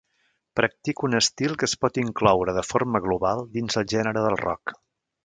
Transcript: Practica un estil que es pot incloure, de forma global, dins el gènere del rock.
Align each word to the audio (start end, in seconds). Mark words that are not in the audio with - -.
Practica 0.59 1.05
un 1.07 1.15
estil 1.19 1.53
que 1.63 1.69
es 1.71 1.77
pot 1.85 1.99
incloure, 2.05 2.57
de 2.59 2.63
forma 2.71 3.03
global, 3.07 3.45
dins 3.59 3.79
el 3.83 3.89
gènere 3.97 4.25
del 4.29 4.39
rock. 4.47 4.75